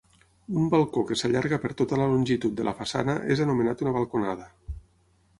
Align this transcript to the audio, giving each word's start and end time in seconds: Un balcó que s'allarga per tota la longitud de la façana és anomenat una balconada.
Un 0.59 0.69
balcó 0.69 1.01
que 1.09 1.17
s'allarga 1.19 1.59
per 1.65 1.69
tota 1.81 1.99
la 2.01 2.07
longitud 2.13 2.55
de 2.61 2.65
la 2.69 2.73
façana 2.79 3.15
és 3.35 3.43
anomenat 3.45 3.85
una 3.85 3.93
balconada. 3.99 4.49